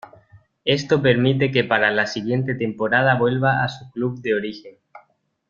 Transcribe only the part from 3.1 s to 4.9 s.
vuelva a su club de origen.